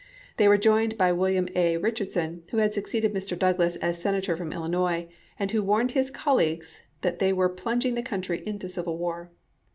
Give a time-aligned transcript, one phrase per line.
[0.37, 1.77] They were joined by William A.
[1.77, 3.37] Richard «Giobe," son, who had succeeded Mr.
[3.37, 4.55] Douglas as Senator from 1863^ p.
[4.55, 4.73] 709.
[4.99, 9.29] Illinois, and who warned his colleagues that they were plunging the country into civil war.